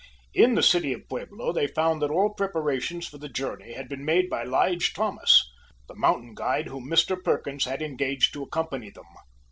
[0.33, 4.03] In the city of Pueblo they found that all preparations for the journey had been
[4.03, 5.47] made by Lige Thomas,
[5.87, 7.23] the mountain guide whom Mr.
[7.23, 9.05] Perkins had engaged to accompany them.